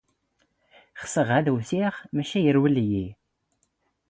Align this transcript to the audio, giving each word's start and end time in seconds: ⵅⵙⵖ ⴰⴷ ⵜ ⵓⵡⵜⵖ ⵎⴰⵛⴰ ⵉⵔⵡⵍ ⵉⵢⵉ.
ⵅⵙⵖ 1.03 1.29
ⴰⴷ 1.37 1.43
ⵜ 1.45 1.49
ⵓⵡⵜⵖ 1.53 1.93
ⵎⴰⵛⴰ 2.19 2.39
ⵉⵔⵡⵍ 2.49 2.75
ⵉⵢⵉ. 2.81 3.05